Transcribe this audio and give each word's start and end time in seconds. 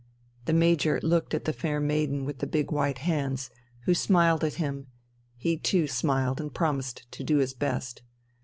The 0.45 0.53
Major 0.53 0.99
looked 1.03 1.35
at 1.35 1.45
the 1.45 1.53
fair 1.53 1.79
maiden 1.79 2.25
with 2.25 2.39
the 2.39 2.47
big 2.47 2.71
white 2.71 2.97
hands, 3.05 3.51
who 3.85 3.93
smiled 3.93 4.43
at 4.43 4.55
him; 4.55 4.87
he 5.37 5.57
too 5.57 5.85
smiled 5.85 6.41
and 6.41 6.51
promised 6.51 7.05
to 7.11 7.23
do 7.23 7.37
his 7.37 7.53
best. 7.53 8.01